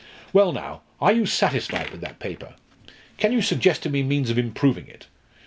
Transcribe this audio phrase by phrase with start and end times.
[0.33, 2.55] Well, now, are you satisfied with that paper?
[3.17, 5.05] Can you suggest to me means of improving it?